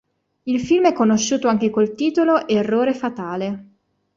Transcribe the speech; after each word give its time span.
Il 0.45 0.59
film 0.59 0.87
è 0.87 0.93
conosciuto 0.93 1.47
anche 1.47 1.69
col 1.69 1.93
titolo 1.93 2.47
"Errore 2.47 2.95
fatale". 2.95 3.65